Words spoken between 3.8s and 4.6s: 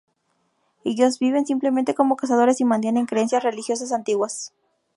antiguas.